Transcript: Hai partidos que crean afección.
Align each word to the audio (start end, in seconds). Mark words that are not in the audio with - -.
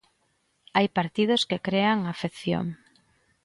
Hai 0.75 0.87
partidos 0.97 1.41
que 1.49 1.63
crean 1.67 1.99
afección. 2.13 2.65